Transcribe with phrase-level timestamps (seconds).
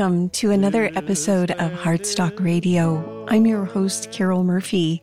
[0.00, 3.26] Welcome to another episode of Heartstock Radio.
[3.28, 5.02] I'm your host, Carol Murphy.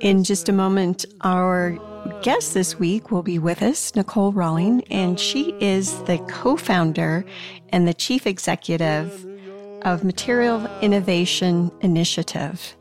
[0.00, 1.78] In just a moment, our
[2.20, 7.24] guest this week will be with us, Nicole Rawling, and she is the co founder
[7.70, 9.26] and the chief executive
[9.80, 12.76] of Material Innovation Initiative.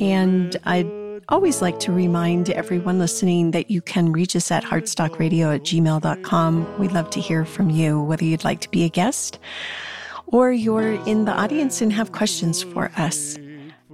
[0.00, 0.90] And I'd
[1.28, 6.78] always like to remind everyone listening that you can reach us at heartstockradio at gmail.com.
[6.80, 9.38] We'd love to hear from you, whether you'd like to be a guest
[10.32, 13.36] or you're in the audience and have questions for us.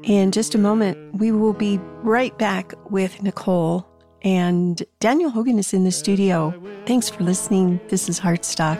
[0.02, 3.86] In just a moment, we will be right back with Nicole.
[4.22, 6.54] And Daniel Hogan is in the studio.
[6.86, 7.80] Thanks for listening.
[7.88, 8.78] This is Heartstock.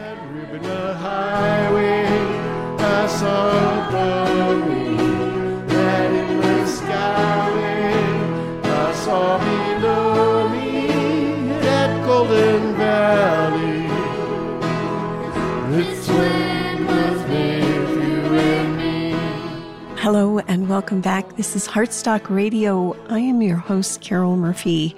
[20.07, 21.35] Hello and welcome back.
[21.35, 22.95] This is Heartstock Radio.
[23.09, 24.95] I am your host, Carol Murphy,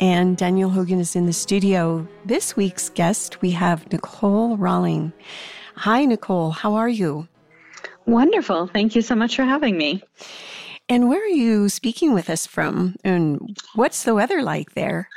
[0.00, 2.08] and Daniel Hogan is in the studio.
[2.24, 5.12] This week's guest, we have Nicole Rawling.
[5.74, 6.52] Hi, Nicole.
[6.52, 7.28] How are you?
[8.06, 8.68] Wonderful.
[8.68, 10.02] Thank you so much for having me.
[10.88, 12.96] And where are you speaking with us from?
[13.04, 15.10] And what's the weather like there?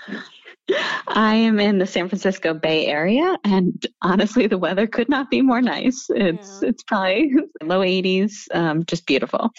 [1.07, 5.41] I am in the San Francisco Bay Area, and honestly, the weather could not be
[5.41, 6.07] more nice.
[6.09, 6.69] It's yeah.
[6.69, 9.51] it's probably low 80s, um, just beautiful.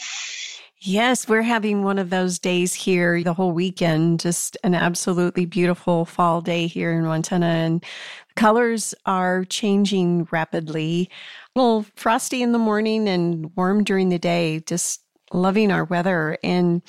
[0.82, 6.06] Yes, we're having one of those days here the whole weekend, just an absolutely beautiful
[6.06, 7.46] fall day here in Montana.
[7.46, 7.84] And
[8.34, 11.10] colors are changing rapidly.
[11.54, 15.02] A little frosty in the morning and warm during the day, just
[15.34, 16.38] loving our weather.
[16.42, 16.80] And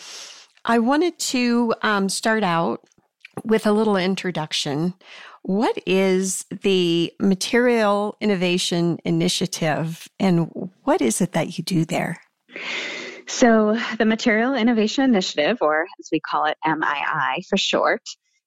[0.63, 2.87] I wanted to um, start out
[3.43, 4.93] with a little introduction.
[5.43, 12.21] What is the Material Innovation Initiative and what is it that you do there?
[13.27, 18.01] So, the Material Innovation Initiative, or as we call it, MII for short,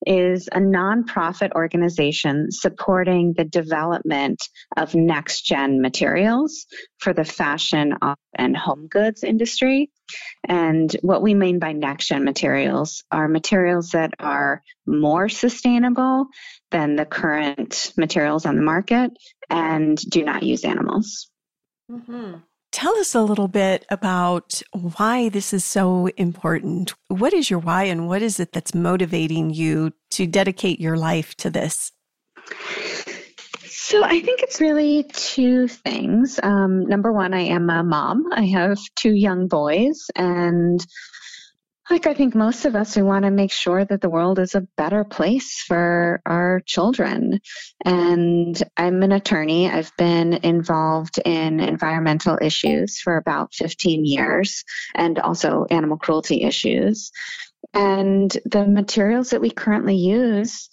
[0.07, 4.43] is a nonprofit organization supporting the development
[4.77, 6.67] of next gen materials
[6.99, 7.95] for the fashion
[8.37, 9.91] and home goods industry.
[10.47, 16.27] And what we mean by next gen materials are materials that are more sustainable
[16.71, 19.11] than the current materials on the market
[19.51, 21.31] and do not use animals.
[21.91, 22.37] Mm-hmm.
[22.73, 26.93] Tell us a little bit about why this is so important.
[27.07, 31.37] What is your why, and what is it that's motivating you to dedicate your life
[31.37, 31.93] to this?
[33.77, 36.39] So, I think it's really two things.
[36.41, 38.33] Um, number one, I am a mom.
[38.33, 40.85] I have two young boys, and
[41.91, 44.55] like I think most of us, we want to make sure that the world is
[44.55, 47.41] a better place for our children.
[47.85, 49.69] And I'm an attorney.
[49.69, 54.65] I've been involved in environmental issues for about 15 years
[54.95, 57.11] and also animal cruelty issues.
[57.75, 60.71] And the materials that we currently use,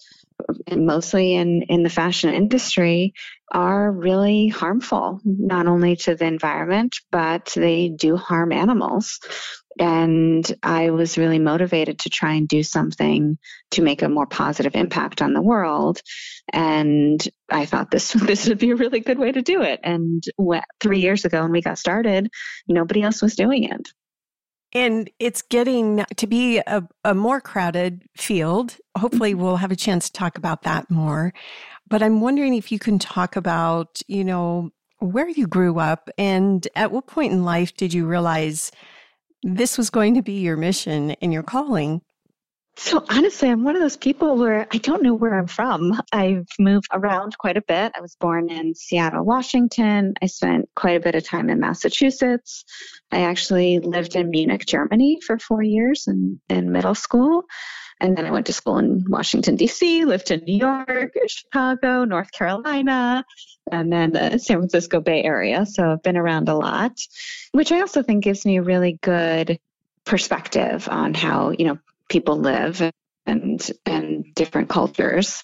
[0.71, 3.13] mostly in, in the fashion industry,
[3.51, 9.19] are really harmful, not only to the environment, but they do harm animals.
[9.79, 13.37] And I was really motivated to try and do something
[13.71, 16.01] to make a more positive impact on the world.
[16.51, 19.79] And I thought this this would be a really good way to do it.
[19.83, 20.23] And
[20.79, 22.29] three years ago, when we got started,
[22.67, 23.89] nobody else was doing it.
[24.73, 28.77] And it's getting to be a, a more crowded field.
[28.97, 29.41] Hopefully, mm-hmm.
[29.41, 31.33] we'll have a chance to talk about that more.
[31.87, 36.65] But I'm wondering if you can talk about, you know, where you grew up and
[36.75, 38.71] at what point in life did you realize
[39.43, 42.01] this was going to be your mission and your calling.
[42.77, 46.01] So honestly, I'm one of those people where I don't know where I'm from.
[46.11, 47.91] I've moved around quite a bit.
[47.95, 50.13] I was born in Seattle, Washington.
[50.21, 52.63] I spent quite a bit of time in Massachusetts.
[53.11, 57.43] I actually lived in Munich, Germany for four years in, in middle school.
[57.99, 62.31] And then I went to school in Washington, D.C., lived in New York, Chicago, North
[62.31, 63.23] Carolina,
[63.71, 65.67] and then the San Francisco Bay Area.
[65.67, 66.93] So I've been around a lot,
[67.51, 69.59] which I also think gives me a really good
[70.03, 71.77] perspective on how, you know,
[72.11, 72.91] people live
[73.25, 75.43] and and different cultures.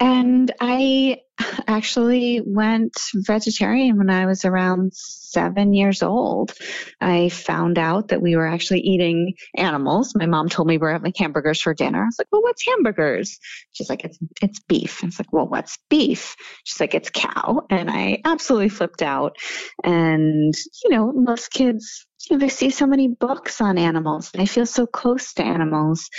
[0.00, 1.18] And I
[1.66, 6.54] actually went vegetarian when I was around seven years old.
[7.00, 10.14] I found out that we were actually eating animals.
[10.14, 12.02] My mom told me we are having hamburgers for dinner.
[12.02, 13.38] I was like, well, what's hamburgers?
[13.72, 15.02] She's like, it's, it's beef.
[15.02, 16.36] I was like, well, what's beef?
[16.64, 17.66] She's like, it's cow.
[17.68, 19.36] And I absolutely flipped out.
[19.84, 20.54] And,
[20.84, 24.32] you know, most kids they see so many books on animals.
[24.36, 26.10] I feel so close to animals.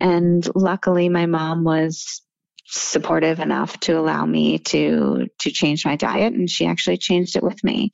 [0.00, 2.22] And luckily, my mom was
[2.66, 7.42] supportive enough to allow me to to change my diet and she actually changed it
[7.42, 7.92] with me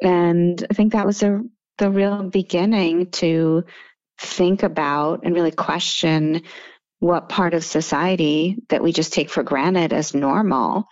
[0.00, 1.42] And I think that was a,
[1.76, 3.64] the real beginning to
[4.18, 6.42] think about and really question
[7.00, 10.86] what part of society that we just take for granted as normal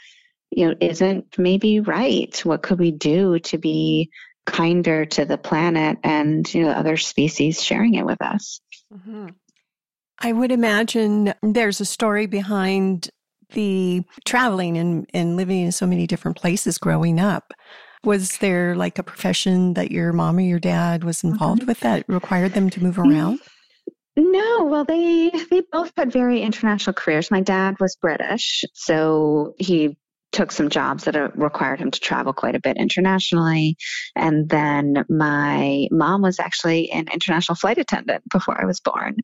[0.51, 4.11] you know isn't maybe right what could we do to be
[4.47, 8.61] kinder to the planet and you know other species sharing it with us
[8.93, 9.27] mm-hmm.
[10.21, 13.11] i would imagine there's a story behind
[13.51, 17.53] the traveling and, and living in so many different places growing up
[18.05, 21.69] was there like a profession that your mom or your dad was involved mm-hmm.
[21.69, 23.41] with that required them to move around
[24.17, 27.31] no, well, they they both had very international careers.
[27.31, 29.99] My dad was British, so he
[30.33, 33.77] took some jobs that uh, required him to travel quite a bit internationally.
[34.15, 39.17] And then my mom was actually an international flight attendant before I was born.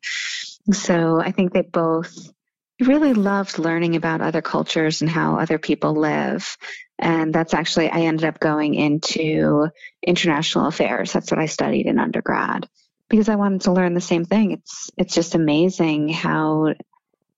[0.71, 2.31] So I think they both
[2.79, 6.57] really loved learning about other cultures and how other people live.
[6.97, 9.69] And that's actually, I ended up going into
[10.05, 11.13] international affairs.
[11.13, 12.67] That's what I studied in undergrad
[13.09, 14.51] because I wanted to learn the same thing.
[14.51, 16.73] It's it's just amazing how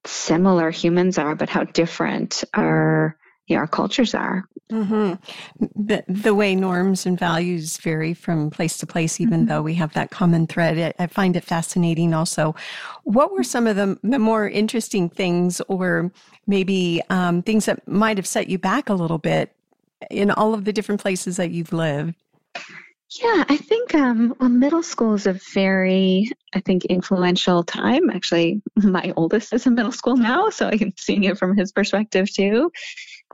[0.05, 3.17] similar humans are, but how different our
[3.49, 4.45] know, our cultures are.
[4.71, 5.13] Mm-hmm.
[5.75, 9.49] The, the way norms and values vary from place to place, even mm-hmm.
[9.49, 10.95] though we have that common thread.
[10.99, 12.55] I, I, find it fascinating also.
[13.03, 16.11] What were some of the, the more interesting things, or
[16.47, 19.53] maybe um, things that might have set you back a little bit
[20.09, 22.15] in all of the different places that you've lived?
[23.21, 28.09] Yeah, I think um, well, middle school is a very, I think, influential time.
[28.09, 31.71] Actually, my oldest is in middle school now, so I can see it from his
[31.71, 32.71] perspective too.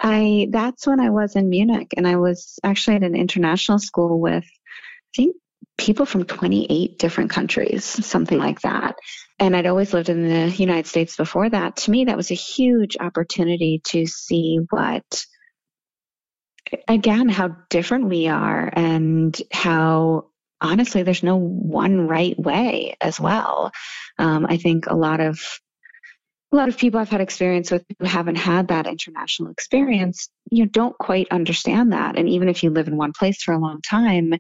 [0.01, 4.19] I that's when I was in Munich, and I was actually at an international school
[4.19, 5.35] with, I think,
[5.77, 8.95] people from 28 different countries, something like that.
[9.39, 11.77] And I'd always lived in the United States before that.
[11.77, 15.25] To me, that was a huge opportunity to see what
[16.87, 20.27] again, how different we are and how
[20.61, 23.71] honestly there's no one right way as well.
[24.17, 25.39] Um, I think a lot of
[26.51, 30.65] a lot of people I've had experience with who haven't had that international experience, you
[30.65, 32.17] don't quite understand that.
[32.17, 34.33] And even if you live in one place for a long time,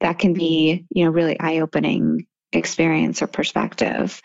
[0.00, 4.22] that can be, you know, really eye-opening experience or perspective.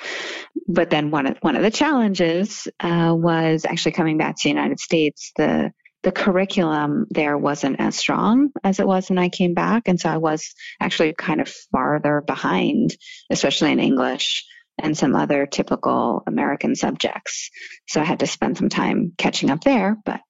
[0.67, 4.49] But then one of one of the challenges uh, was actually coming back to the
[4.49, 5.33] United States.
[5.35, 5.71] The
[6.03, 9.87] the curriculum there wasn't as strong as it was when I came back.
[9.87, 12.95] And so I was actually kind of farther behind,
[13.29, 14.45] especially in English
[14.81, 17.49] and some other typical American subjects.
[17.87, 20.21] So I had to spend some time catching up there, but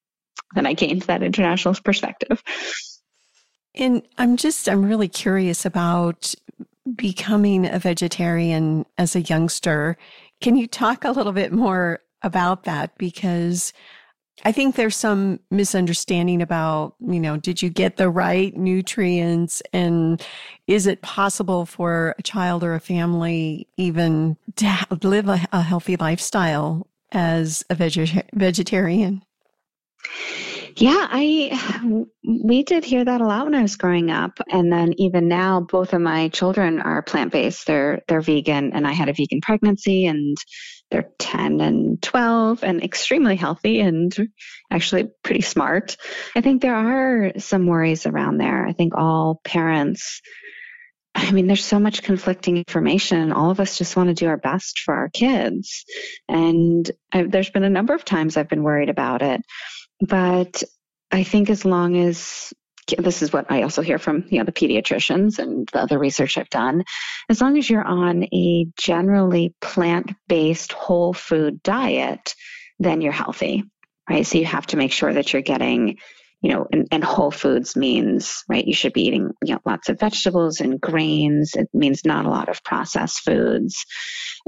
[0.56, 2.44] then I gained that international perspective.
[3.75, 6.36] And I'm just, I'm really curious about
[6.95, 9.98] becoming a vegetarian as a youngster.
[10.42, 12.98] Can you talk a little bit more about that?
[12.98, 13.74] Because
[14.44, 20.21] I think there's some misunderstanding about, you know, did you get the right nutrients and
[20.68, 25.95] is it possible for a child or a family even to live a, a healthy
[25.97, 29.24] lifestyle as a veg- vegetarian?
[30.75, 34.94] Yeah, I we did hear that a lot when I was growing up, and then
[34.97, 37.68] even now, both of my children are plant based.
[37.68, 40.35] They're they're vegan, and I had a vegan pregnancy, and
[40.92, 44.16] they're 10 and 12 and extremely healthy and
[44.71, 45.97] actually pretty smart.
[46.35, 48.66] I think there are some worries around there.
[48.66, 50.21] I think all parents,
[51.16, 53.31] I mean, there's so much conflicting information.
[53.31, 55.85] All of us just want to do our best for our kids.
[56.28, 59.42] And I've, there's been a number of times I've been worried about it.
[59.99, 60.63] But
[61.11, 62.54] I think as long as
[62.97, 66.37] this is what I also hear from you know the pediatricians and the other research
[66.37, 66.83] I've done.
[67.30, 72.35] As long as you're on a generally plant-based whole food diet,
[72.80, 73.63] then you're healthy,
[74.09, 74.25] right?
[74.25, 75.97] So you have to make sure that you're getting
[76.44, 79.88] you know, and, and, whole foods means, right, you should be eating, you know, lots
[79.88, 81.54] of vegetables and grains.
[81.56, 83.85] It means not a lot of processed foods.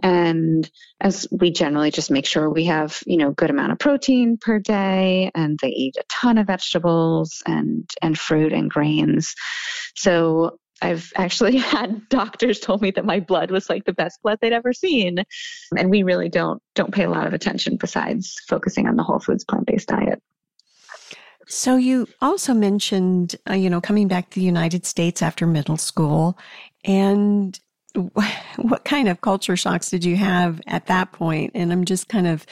[0.04, 4.38] And as we generally just make sure we have, you know, good amount of protein
[4.38, 9.34] per day and they eat a ton of vegetables and, and fruit and grains.
[9.96, 14.40] So I've actually had doctors told me that my blood was like the best blood
[14.42, 15.24] they'd ever seen.
[15.78, 19.20] And we really don't, don't pay a lot of attention besides focusing on the whole
[19.20, 20.22] foods plant-based diet.
[21.48, 25.78] So you also mentioned, uh, you know, coming back to the United States after middle
[25.78, 26.38] school,
[26.84, 27.60] and
[28.58, 31.52] what kind of culture shocks did you have at that point?
[31.54, 32.46] And I'm just kind of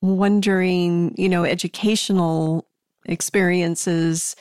[0.00, 2.66] wondering, you know, educational
[3.04, 4.34] experiences,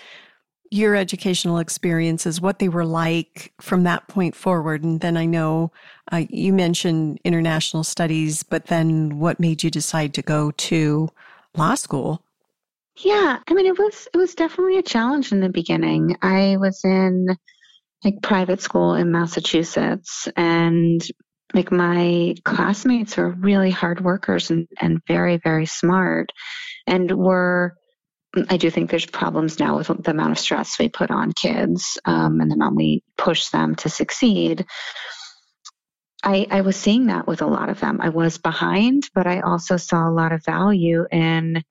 [0.71, 4.83] your educational experiences, what they were like from that point forward.
[4.83, 5.71] And then I know
[6.11, 11.09] uh, you mentioned international studies, but then what made you decide to go to
[11.55, 12.21] law school?
[12.97, 16.17] Yeah, I mean it was it was definitely a challenge in the beginning.
[16.21, 17.27] I was in
[18.03, 21.01] like private school in Massachusetts and
[21.53, 26.31] like my classmates were really hard workers and, and very, very smart
[26.87, 27.75] and were
[28.49, 31.97] I do think there's problems now with the amount of stress we put on kids
[32.05, 34.65] um, and the amount we push them to succeed.
[36.23, 37.99] I, I was seeing that with a lot of them.
[38.01, 41.63] I was behind, but I also saw a lot of value in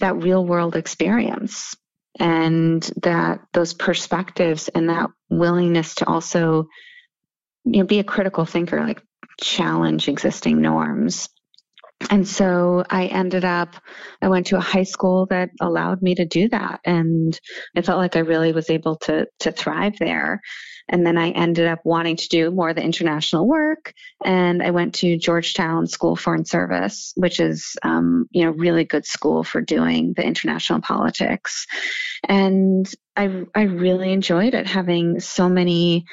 [0.00, 1.74] that real world experience
[2.18, 6.66] and that those perspectives and that willingness to also
[7.64, 9.02] you know be a critical thinker like
[9.40, 11.28] challenge existing norms
[12.10, 13.74] and so I ended up,
[14.20, 16.80] I went to a high school that allowed me to do that.
[16.84, 17.38] And
[17.74, 20.40] I felt like I really was able to, to thrive there.
[20.88, 23.92] And then I ended up wanting to do more of the international work.
[24.24, 29.04] And I went to Georgetown School Foreign Service, which is, um, you know, really good
[29.04, 31.66] school for doing the international politics.
[32.28, 36.06] And I, I really enjoyed it having so many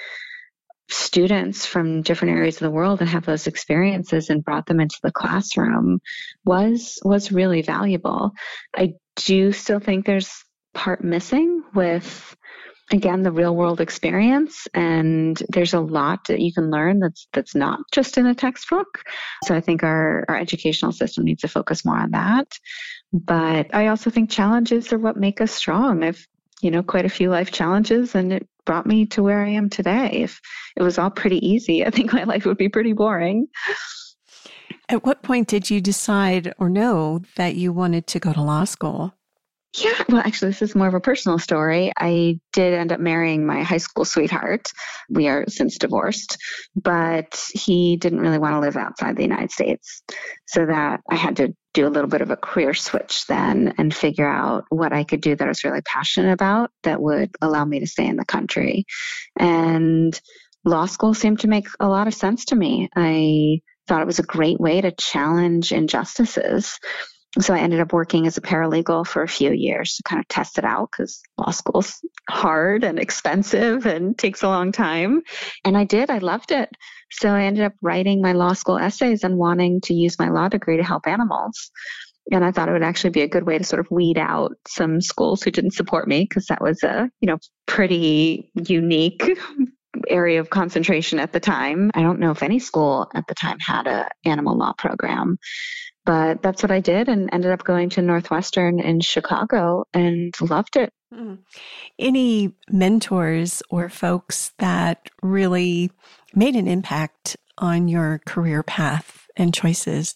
[0.89, 4.99] students from different areas of the world and have those experiences and brought them into
[5.01, 6.01] the classroom
[6.45, 8.31] was was really valuable.
[8.75, 12.35] I do still think there's part missing with
[12.91, 17.55] again the real world experience and there's a lot that you can learn that's that's
[17.55, 19.03] not just in a textbook
[19.45, 22.47] so i think our our educational system needs to focus more on that
[23.13, 26.27] but i also think challenges are what make us strong i've
[26.61, 29.69] you know quite a few life challenges and it brought me to where I am
[29.69, 30.09] today.
[30.23, 30.39] If
[30.75, 33.47] it was all pretty easy, I think my life would be pretty boring.
[34.89, 38.65] At what point did you decide or know that you wanted to go to law
[38.65, 39.13] school?
[39.75, 41.91] Yeah, well, actually, this is more of a personal story.
[41.97, 44.71] I did end up marrying my high school sweetheart.
[45.09, 46.37] We are since divorced,
[46.75, 50.03] but he didn't really want to live outside the United States.
[50.45, 53.91] So that I had to do a little bit of a career switch then and
[53.91, 57.65] figure out what I could do that I was really passionate about that would allow
[57.65, 58.85] me to stay in the country.
[59.39, 60.19] And
[60.63, 62.89] law school seemed to make a lot of sense to me.
[62.95, 66.77] I thought it was a great way to challenge injustices
[67.41, 70.27] so I ended up working as a paralegal for a few years to kind of
[70.27, 71.99] test it out because law school's
[72.29, 75.23] hard and expensive and takes a long time.
[75.65, 76.69] And I did, I loved it.
[77.11, 80.47] So I ended up writing my law school essays and wanting to use my law
[80.47, 81.71] degree to help animals.
[82.31, 84.51] And I thought it would actually be a good way to sort of weed out
[84.67, 89.27] some schools who didn't support me because that was a, you know, pretty unique
[90.07, 91.91] area of concentration at the time.
[91.95, 95.37] I don't know if any school at the time had a animal law program
[96.05, 100.75] but that's what I did and ended up going to Northwestern in Chicago and loved
[100.75, 100.91] it.
[101.13, 101.39] Mm.
[101.98, 105.91] Any mentors or folks that really
[106.33, 110.15] made an impact on your career path and choices?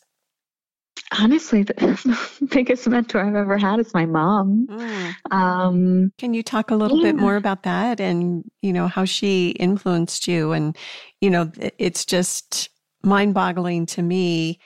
[1.18, 4.68] Honestly, the biggest mentor I've ever had is my mom.
[4.70, 5.14] Mm.
[5.32, 7.12] Um, Can you talk a little yeah.
[7.12, 10.52] bit more about that and, you know, how she influenced you?
[10.52, 10.76] And,
[11.22, 12.70] you know, it's just
[13.04, 14.60] mind boggling to me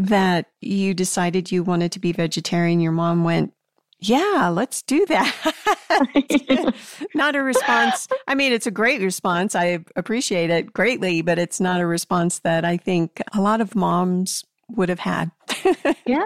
[0.00, 3.52] that you decided you wanted to be vegetarian, your mom went,
[4.00, 6.74] yeah, let's do that.
[7.14, 8.08] not a response.
[8.26, 9.54] I mean, it's a great response.
[9.54, 13.76] I appreciate it greatly, but it's not a response that I think a lot of
[13.76, 15.30] moms would have had.
[16.06, 16.24] yeah.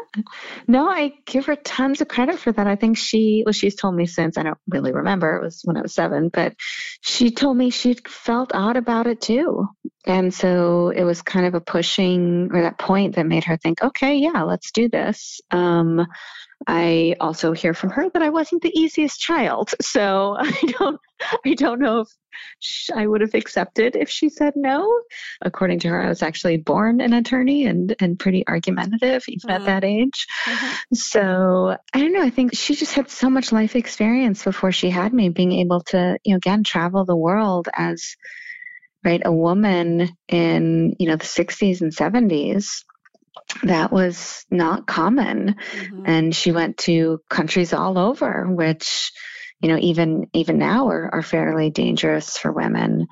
[0.67, 2.67] No, I give her tons of credit for that.
[2.67, 5.77] I think she, well, she's told me since, I don't really remember, it was when
[5.77, 6.55] I was seven, but
[7.01, 9.67] she told me she felt odd about it too.
[10.07, 13.83] And so it was kind of a pushing or that point that made her think,
[13.83, 15.41] okay, yeah, let's do this.
[15.51, 16.07] Um,
[16.67, 19.75] I also hear from her that I wasn't the easiest child.
[19.87, 21.01] So I don't,
[21.47, 22.09] I don't know if
[22.95, 25.01] I would have accepted if she said no.
[25.41, 29.63] According to her, I was actually born an attorney and, and pretty argumentative even mm-hmm.
[29.63, 30.27] at that age.
[30.45, 30.95] Mm-hmm.
[30.95, 32.23] So I don't know.
[32.23, 35.81] I think she just had so much life experience before she had me being able
[35.89, 38.17] to, you know, again, travel the world as,
[39.05, 42.83] right, a woman in, you know, the 60s and 70s
[43.63, 45.57] that was not common.
[45.57, 46.03] Mm-hmm.
[46.07, 49.13] and she went to countries all over which
[49.61, 53.07] you know even even now are, are fairly dangerous for women.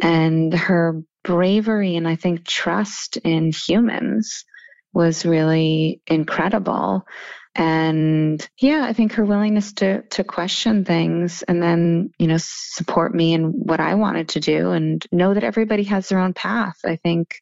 [0.00, 4.44] And her bravery and i think trust in humans
[4.92, 7.06] was really incredible.
[7.54, 13.14] And yeah i think her willingness to to question things and then you know support
[13.14, 16.78] me in what i wanted to do and know that everybody has their own path.
[16.84, 17.38] I think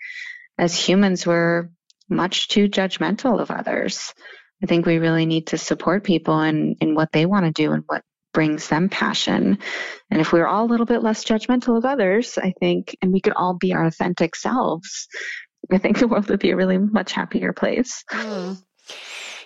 [0.58, 1.70] as humans we're
[2.10, 4.12] much too judgmental of others
[4.62, 7.72] i think we really need to support people in in what they want to do
[7.72, 8.02] and what
[8.32, 9.58] brings them passion.
[10.10, 13.12] And if we are all a little bit less judgmental of others, I think, and
[13.12, 15.08] we could all be our authentic selves,
[15.70, 18.04] I think the world would be a really much happier place.
[18.10, 18.62] Mm.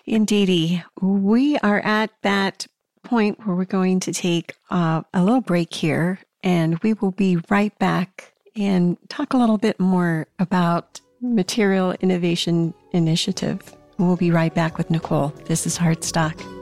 [0.06, 0.85] Indeedy.
[1.00, 2.66] We are at that
[3.02, 6.18] point where we're going to take uh, a little break here.
[6.42, 12.75] and we will be right back and talk a little bit more about Material Innovation
[12.93, 13.61] Initiative.
[13.99, 15.28] We'll be right back with Nicole.
[15.47, 16.54] This is Heartstock.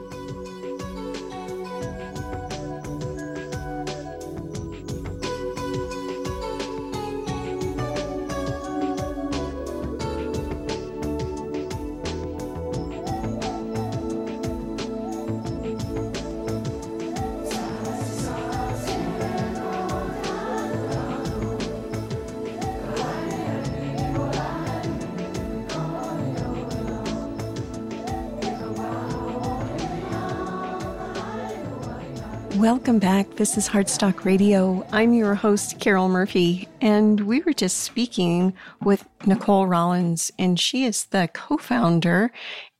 [32.63, 33.35] Welcome back.
[33.35, 34.87] This is Heartstock Radio.
[34.93, 40.85] I'm your host, Carol Murphy, and we were just speaking with Nicole Rawlings, and she
[40.85, 42.31] is the co founder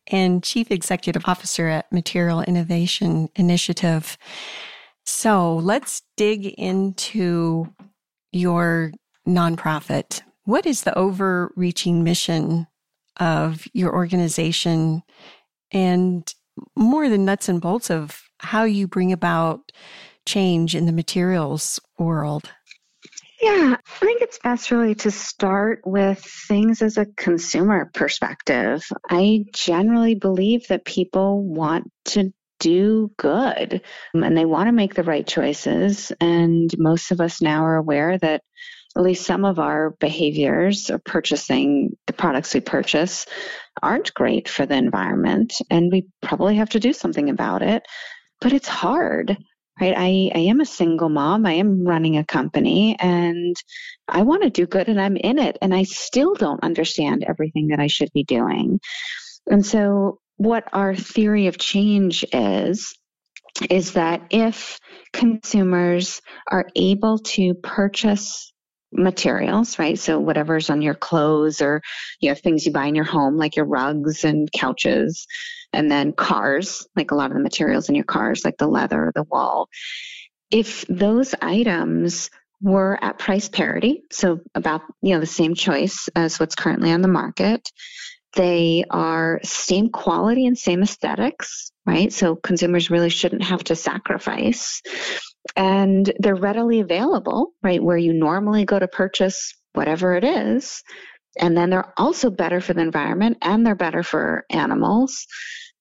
[0.08, 4.18] and chief executive officer at Material Innovation Initiative.
[5.06, 7.68] So let's dig into
[8.32, 8.94] your
[9.28, 10.22] nonprofit.
[10.46, 12.68] What is the overreaching mission
[13.20, 15.04] of your organization?
[15.74, 16.34] And
[16.78, 19.72] more than nuts and bolts of how you bring about
[20.26, 22.50] change in the materials world?
[23.42, 28.86] Yeah, I think it's best really to start with things as a consumer perspective.
[29.10, 33.82] I generally believe that people want to do good
[34.16, 36.14] um, and they want to make the right choices.
[36.22, 38.44] And most of us now are aware that
[38.96, 43.26] at least some of our behaviors of purchasing the products we purchase
[43.82, 45.54] aren't great for the environment.
[45.70, 47.84] And we probably have to do something about it
[48.44, 49.38] but it's hard
[49.82, 49.96] right?
[49.98, 51.46] I, I am a single mom.
[51.46, 53.56] I am running a company and
[54.08, 57.70] i want to do good and i'm in it and i still don't understand everything
[57.70, 58.80] that i should be doing.
[59.50, 62.94] And so what our theory of change is
[63.70, 64.80] is that if
[65.12, 68.52] consumers are able to purchase
[68.92, 69.98] materials, right?
[69.98, 71.82] So whatever's on your clothes or
[72.20, 75.26] you know things you buy in your home like your rugs and couches
[75.74, 79.12] and then cars, like a lot of the materials in your cars like the leather,
[79.16, 79.70] the wool.
[80.52, 82.30] If those items
[82.62, 87.02] were at price parity, so about you know the same choice as what's currently on
[87.02, 87.70] the market,
[88.36, 92.12] they are same quality and same aesthetics, right?
[92.12, 94.82] So consumers really shouldn't have to sacrifice.
[95.56, 97.84] And they're readily available, right?
[97.84, 100.84] Where you normally go to purchase whatever it is.
[101.40, 105.26] And then they're also better for the environment and they're better for animals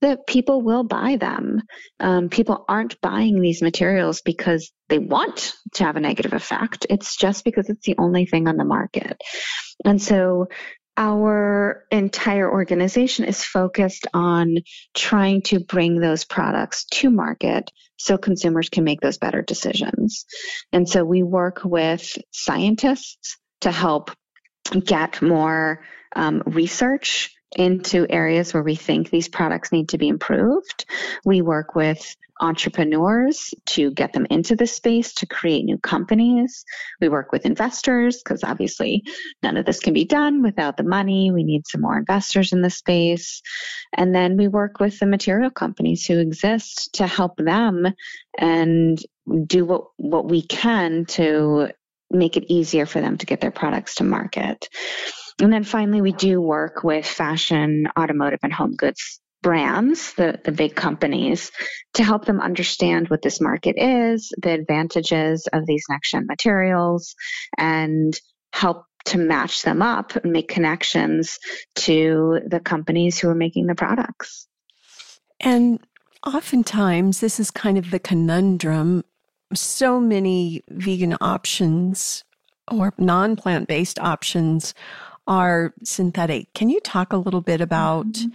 [0.01, 1.63] that people will buy them.
[2.01, 6.87] Um, people aren't buying these materials because they want to have a negative effect.
[6.91, 9.17] It's just because it's the only thing on the market.
[9.85, 10.49] And so
[10.97, 14.57] our entire organization is focused on
[14.95, 20.27] trying to bring those products to market so consumers can make those better decisions.
[20.73, 24.11] And so we work with scientists to help
[24.81, 25.83] get more
[26.15, 30.87] um, research into areas where we think these products need to be improved.
[31.25, 36.65] We work with entrepreneurs to get them into the space to create new companies.
[37.01, 39.05] We work with investors because obviously
[39.43, 41.31] none of this can be done without the money.
[41.31, 43.43] We need some more investors in the space.
[43.93, 47.87] And then we work with the material companies who exist to help them
[48.37, 48.99] and
[49.47, 51.69] do what, what we can to
[52.13, 54.69] make it easier for them to get their products to market.
[55.41, 60.53] And then finally, we do work with fashion, automotive, and home goods brands, the, the
[60.53, 61.51] big companies,
[61.95, 67.15] to help them understand what this market is, the advantages of these next gen materials,
[67.59, 68.19] and
[68.53, 71.39] help to match them up and make connections
[71.75, 74.47] to the companies who are making the products.
[75.41, 75.81] And
[76.25, 79.05] oftentimes, this is kind of the conundrum.
[79.55, 82.25] So many vegan options
[82.71, 84.75] or non plant based options
[85.27, 86.53] are synthetic.
[86.55, 88.31] Can you talk a little bit about mm-hmm.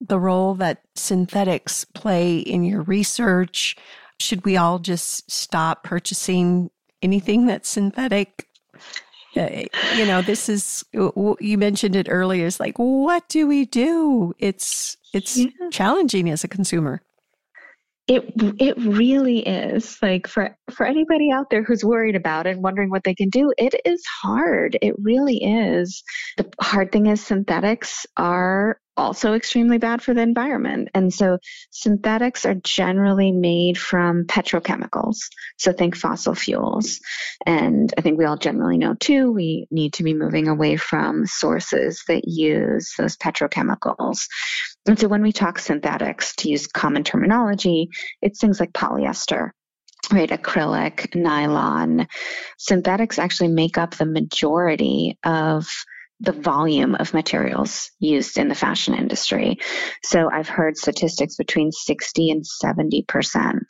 [0.00, 3.76] the role that synthetics play in your research?
[4.18, 6.70] Should we all just stop purchasing
[7.02, 8.48] anything that's synthetic?
[9.36, 9.64] Uh,
[9.96, 12.46] you know, this is you mentioned it earlier.
[12.46, 14.34] It's like, what do we do?
[14.38, 15.50] It's it's yeah.
[15.70, 17.02] challenging as a consumer.
[18.08, 19.98] It it really is.
[20.00, 23.30] Like for for anybody out there who's worried about it and wondering what they can
[23.30, 24.78] do, it is hard.
[24.80, 26.04] It really is.
[26.36, 30.88] The hard thing is synthetics are also extremely bad for the environment.
[30.94, 31.38] And so
[31.70, 35.16] synthetics are generally made from petrochemicals.
[35.58, 37.00] So think fossil fuels.
[37.44, 41.26] And I think we all generally know too, we need to be moving away from
[41.26, 44.20] sources that use those petrochemicals.
[44.86, 47.88] And so when we talk synthetics, to use common terminology,
[48.22, 49.50] it's things like polyester,
[50.12, 50.30] right?
[50.30, 52.06] Acrylic, nylon.
[52.58, 55.68] Synthetics actually make up the majority of
[56.20, 59.58] the volume of materials used in the fashion industry.
[60.02, 63.60] So I've heard statistics between 60 and 70%.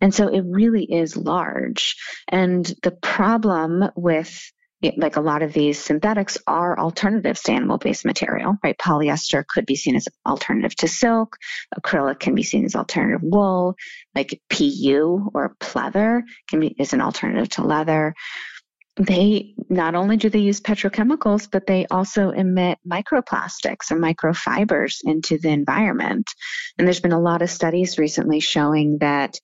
[0.00, 1.96] And so it really is large.
[2.28, 4.52] And the problem with
[4.96, 8.76] like a lot of these synthetics are alternatives to animal based material, right?
[8.78, 11.36] Polyester could be seen as alternative to silk.
[11.78, 13.76] Acrylic can be seen as alternative wool.
[14.14, 18.14] Like PU or pleather can be, is an alternative to leather
[18.96, 25.38] they not only do they use petrochemicals, but they also emit microplastics or microfibers into
[25.38, 26.30] the environment.
[26.78, 29.38] And there's been a lot of studies recently showing that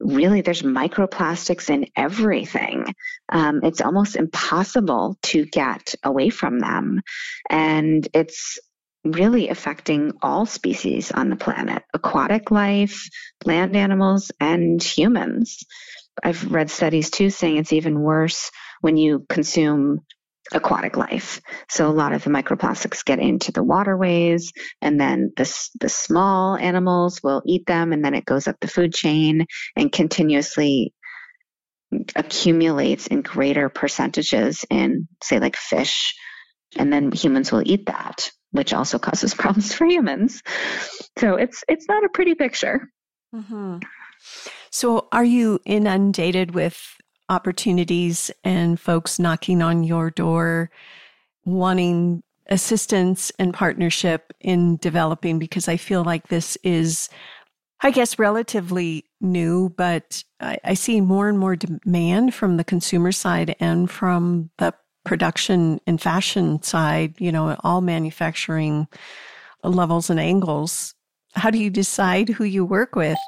[0.00, 2.94] really there's microplastics in everything.
[3.28, 7.02] Um, it's almost impossible to get away from them.
[7.50, 8.58] And it's
[9.04, 13.08] really affecting all species on the planet aquatic life,
[13.44, 15.64] land animals, and humans.
[16.22, 20.00] I've read studies too saying it's even worse when you consume
[20.52, 21.40] aquatic life.
[21.68, 26.56] So a lot of the microplastics get into the waterways and then the, the small
[26.56, 30.94] animals will eat them and then it goes up the food chain and continuously
[32.16, 36.14] accumulates in greater percentages in say like fish
[36.76, 40.42] and then humans will eat that which also causes problems for humans.
[41.18, 42.88] So it's it's not a pretty picture.
[43.34, 43.78] Mm-hmm.
[44.70, 46.96] So are you inundated with
[47.28, 50.70] opportunities and folks knocking on your door
[51.44, 57.08] wanting assistance and partnership in developing because I feel like this is,
[57.82, 63.12] I guess, relatively new, but I, I, see more and more demand from the consumer
[63.12, 64.72] side and from the
[65.04, 68.88] production and fashion side, you know, all manufacturing
[69.62, 70.94] levels and angles.
[71.34, 73.18] How do you decide who you work with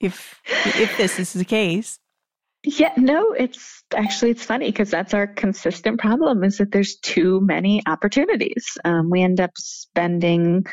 [0.00, 1.98] if if this is the case?
[2.64, 7.40] Yeah, no, it's actually it's funny because that's our consistent problem is that there's too
[7.40, 8.76] many opportunities.
[8.84, 10.66] Um, we end up spending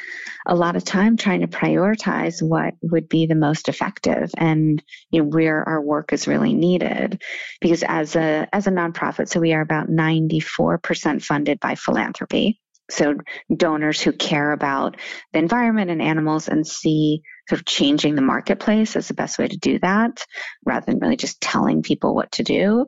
[0.47, 5.21] a lot of time trying to prioritize what would be the most effective and you
[5.21, 7.21] know where our work is really needed.
[7.61, 12.59] Because as a as a nonprofit, so we are about 94% funded by philanthropy.
[12.89, 13.15] So
[13.55, 14.97] donors who care about
[15.33, 19.47] the environment and animals and see sort of changing the marketplace is the best way
[19.47, 20.25] to do that
[20.65, 22.85] rather than really just telling people what to do.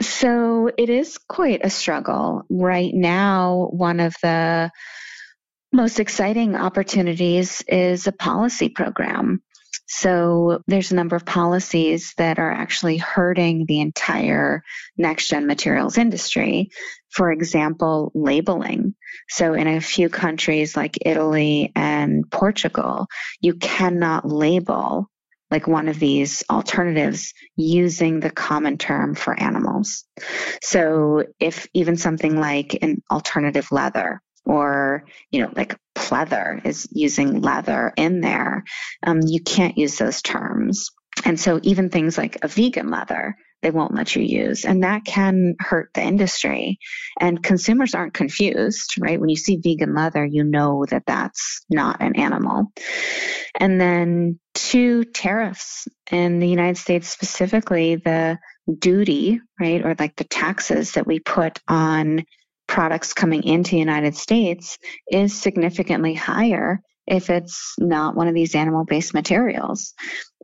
[0.00, 2.42] So it is quite a struggle.
[2.48, 4.70] Right now, one of the
[5.72, 9.42] most exciting opportunities is a policy program
[9.86, 14.62] so there's a number of policies that are actually hurting the entire
[14.96, 16.70] next gen materials industry.
[17.10, 18.94] For example, labeling.
[19.28, 23.06] So in a few countries like Italy and Portugal,
[23.40, 25.08] you cannot label
[25.50, 30.04] like one of these alternatives using the common term for animals.
[30.60, 37.40] So if even something like an alternative leather or you know like pleather is using
[37.40, 38.64] leather in there
[39.02, 40.90] um, you can't use those terms.
[41.24, 45.04] And so even things like a vegan leather they won't let you use and that
[45.06, 46.78] can hurt the industry.
[47.18, 49.18] And consumers aren't confused right?
[49.18, 52.66] When you see vegan leather you know that that's not an animal.
[53.58, 55.88] And then two tariffs.
[56.12, 58.38] In the united states specifically the
[58.78, 62.24] duty right or like the taxes that we put on
[62.66, 64.78] products coming into the United States
[65.10, 69.94] is significantly higher if it's not one of these animal based materials.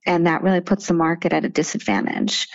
[0.06, 2.48] And that really puts the market at a disadvantage.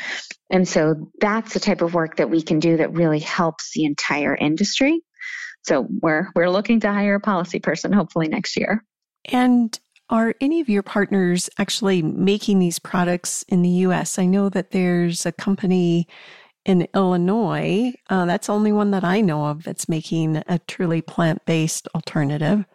[0.49, 3.85] And so that's the type of work that we can do that really helps the
[3.85, 5.01] entire industry.
[5.63, 8.83] So we're we're looking to hire a policy person hopefully next year.
[9.25, 9.77] And
[10.09, 14.17] are any of your partners actually making these products in the US?
[14.17, 16.07] I know that there's a company
[16.67, 17.93] in Illinois.
[18.09, 21.87] Uh, that's the only one that I know of that's making a truly plant based
[21.95, 22.65] alternative.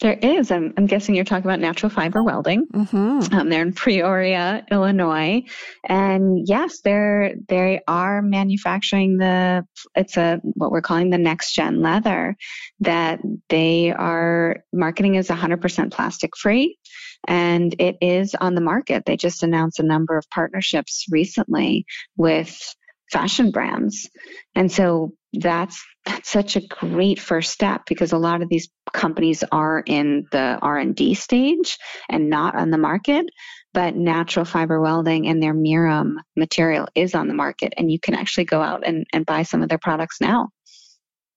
[0.00, 0.52] There is.
[0.52, 2.68] I'm, I'm, guessing you're talking about natural fiber welding.
[2.72, 3.34] Mm-hmm.
[3.34, 5.42] Um, they're in Peoria, Illinois,
[5.88, 9.66] and yes, they're they are manufacturing the.
[9.96, 12.36] It's a what we're calling the next gen leather
[12.78, 16.78] that they are marketing as 100% plastic free,
[17.26, 19.04] and it is on the market.
[19.04, 22.76] They just announced a number of partnerships recently with
[23.10, 24.08] fashion brands.
[24.54, 29.44] And so that's that's such a great first step because a lot of these companies
[29.52, 33.26] are in the R&D stage and not on the market,
[33.74, 38.14] but natural fiber welding and their Mirum material is on the market and you can
[38.14, 40.48] actually go out and, and buy some of their products now.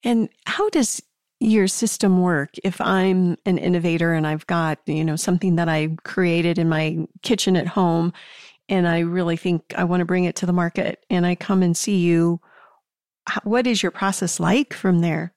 [0.03, 1.01] And how does
[1.41, 5.89] your system work if i'm an innovator and i've got you know something that i
[6.03, 8.13] created in my kitchen at home
[8.71, 11.61] and I really think I want to bring it to the market and I come
[11.61, 12.39] and see you,
[13.43, 15.33] what is your process like from there?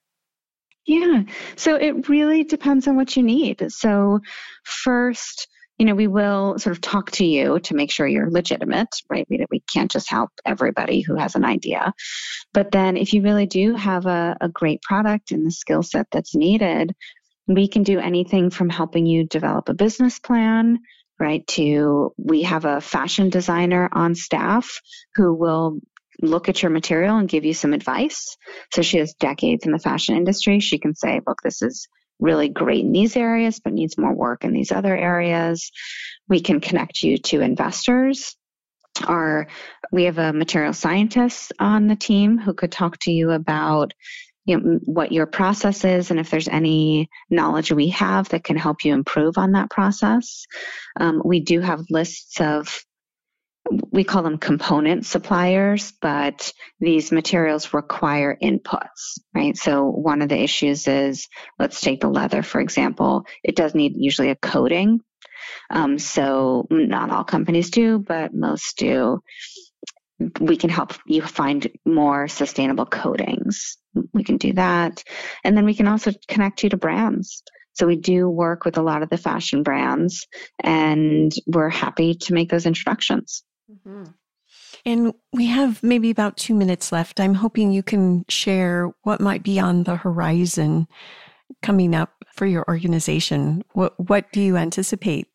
[0.87, 1.23] Yeah.
[1.57, 3.71] So it really depends on what you need.
[3.71, 4.21] So,
[4.63, 8.87] first, you know, we will sort of talk to you to make sure you're legitimate,
[9.09, 9.27] right?
[9.29, 11.93] We, we can't just help everybody who has an idea.
[12.53, 16.07] But then, if you really do have a, a great product and the skill set
[16.11, 16.95] that's needed,
[17.47, 20.79] we can do anything from helping you develop a business plan,
[21.19, 21.45] right?
[21.47, 24.81] To we have a fashion designer on staff
[25.15, 25.79] who will
[26.21, 28.37] look at your material and give you some advice.
[28.73, 30.59] So she has decades in the fashion industry.
[30.59, 31.87] She can say, look, this is
[32.19, 35.71] really great in these areas, but needs more work in these other areas.
[36.29, 38.35] We can connect you to investors.
[39.05, 39.47] Our,
[39.91, 43.93] we have a material scientist on the team who could talk to you about
[44.45, 48.57] you know, what your process is and if there's any knowledge we have that can
[48.57, 50.45] help you improve on that process.
[50.99, 52.85] Um, we do have lists of
[53.91, 59.57] we call them component suppliers, but these materials require inputs, right?
[59.57, 61.27] So one of the issues is,
[61.57, 63.25] let's take the leather, for example.
[63.43, 65.01] It does need usually a coating.
[65.69, 69.21] Um, so not all companies do, but most do.
[70.39, 73.77] We can help you find more sustainable coatings.
[74.13, 75.03] We can do that.
[75.43, 77.43] And then we can also connect you to brands.
[77.73, 80.27] So we do work with a lot of the fashion brands
[80.63, 83.43] and we're happy to make those introductions.
[83.69, 84.05] Mm-hmm.
[84.85, 87.19] And we have maybe about two minutes left.
[87.19, 90.87] I'm hoping you can share what might be on the horizon
[91.61, 93.63] coming up for your organization.
[93.73, 95.27] What what do you anticipate?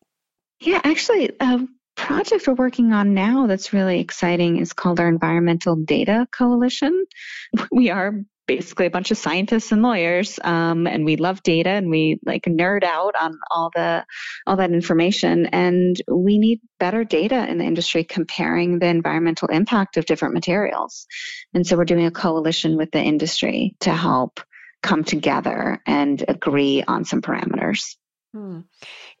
[0.61, 5.75] Yeah, actually, a project we're working on now that's really exciting is called our Environmental
[5.75, 7.05] Data Coalition.
[7.71, 8.13] We are
[8.47, 12.43] basically a bunch of scientists and lawyers, um, and we love data and we like
[12.43, 14.05] nerd out on all the
[14.45, 15.45] all that information.
[15.47, 21.05] And we need better data in the industry comparing the environmental impact of different materials.
[21.53, 24.39] And so we're doing a coalition with the industry to help
[24.83, 27.95] come together and agree on some parameters.
[28.33, 28.61] Hmm.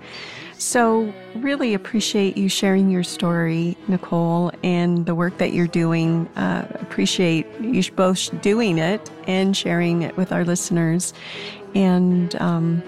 [0.60, 6.28] So, really appreciate you sharing your story, Nicole, and the work that you're doing.
[6.36, 11.14] Uh, appreciate you both doing it and sharing it with our listeners.
[11.76, 12.84] And um,